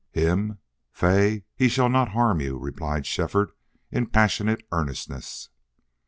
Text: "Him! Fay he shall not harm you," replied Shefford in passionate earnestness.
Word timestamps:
"Him! 0.13 0.57
Fay 0.91 1.43
he 1.55 1.69
shall 1.69 1.87
not 1.87 2.09
harm 2.09 2.41
you," 2.41 2.57
replied 2.57 3.05
Shefford 3.05 3.51
in 3.91 4.07
passionate 4.07 4.65
earnestness. 4.71 5.49